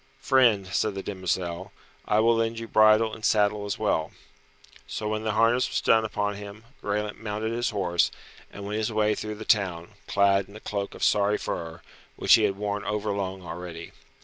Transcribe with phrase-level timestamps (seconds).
[0.17, 1.71] "Friend," said the demoiselle,
[2.07, 4.09] "I will lend you bridle and saddle as well."
[4.87, 8.09] So when the harness was done upon him, Graelent mounted his horse,
[8.51, 11.81] and went his way through the town, clad in a cloak of sorry fur,
[12.15, 13.91] which he had worn overlong already.